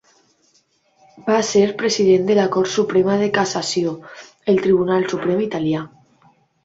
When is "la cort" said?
2.41-2.71